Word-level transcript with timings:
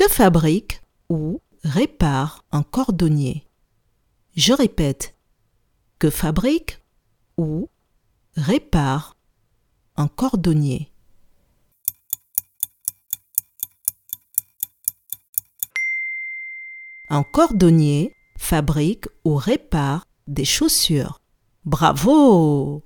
Que 0.00 0.08
fabrique 0.08 0.80
ou 1.10 1.42
répare 1.62 2.46
un 2.52 2.62
cordonnier 2.62 3.46
Je 4.34 4.54
répète. 4.54 5.14
Que 5.98 6.08
fabrique 6.08 6.82
ou 7.36 7.68
répare 8.34 9.18
un 9.96 10.08
cordonnier 10.08 10.90
Un 17.10 17.22
cordonnier 17.22 18.14
fabrique 18.38 19.04
ou 19.26 19.34
répare 19.34 20.06
des 20.26 20.46
chaussures. 20.46 21.20
Bravo 21.66 22.82